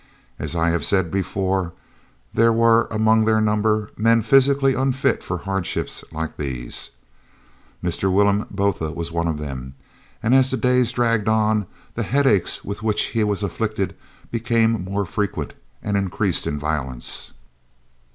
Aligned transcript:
As 0.39 0.55
I 0.55 0.71
have 0.71 0.83
said 0.83 1.11
before, 1.11 1.73
there 2.33 2.51
were 2.51 2.87
among 2.89 3.25
their 3.25 3.39
number 3.39 3.91
men 3.95 4.23
physically 4.23 4.73
unfit 4.73 5.21
for 5.21 5.37
hardships 5.37 6.03
like 6.11 6.37
these. 6.37 6.89
Mr. 7.83 8.11
Willem 8.11 8.47
Botha 8.49 8.89
was 8.91 9.11
one 9.11 9.27
of 9.27 9.37
them, 9.37 9.75
and 10.23 10.33
as 10.33 10.49
the 10.49 10.57
days 10.57 10.91
dragged 10.91 11.27
on, 11.27 11.67
the 11.93 12.01
headaches 12.01 12.65
with 12.65 12.81
which 12.81 13.03
he 13.13 13.23
was 13.23 13.43
afflicted 13.43 13.95
became 14.31 14.83
more 14.83 15.05
frequent 15.05 15.53
and 15.83 15.95
increased 15.95 16.47
in 16.47 16.57
violence. 16.57 17.33